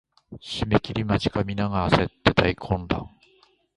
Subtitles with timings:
[0.41, 3.05] 締切間近皆が集って大混乱